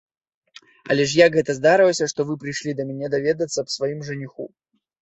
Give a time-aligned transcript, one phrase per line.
[0.95, 4.53] Але ж як гэта здарылася, што вы прыйшлі да мяне даведацца аб сваім жаніху?